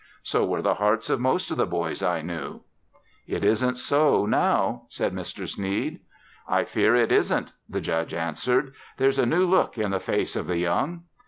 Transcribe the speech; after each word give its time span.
So 0.23 0.43
were 0.47 0.63
the 0.63 0.73
hearts 0.73 1.11
of 1.11 1.19
most 1.19 1.51
of 1.51 1.57
the 1.57 1.67
boys 1.67 2.01
I 2.01 2.23
knew." 2.23 2.61
"It 3.27 3.43
isn't 3.43 3.77
so 3.77 4.25
now," 4.25 4.87
said 4.89 5.13
Mr. 5.13 5.47
Sneed. 5.47 5.99
"I 6.47 6.63
fear 6.63 6.95
it 6.95 7.11
isn't," 7.11 7.51
the 7.69 7.81
Judge 7.81 8.15
answered. 8.15 8.73
"There's 8.97 9.19
a 9.19 9.27
new 9.27 9.45
look 9.45 9.77
in 9.77 9.91
the 9.91 9.99
faces 9.99 10.37
of 10.37 10.47
the 10.47 10.57
young. 10.57 11.03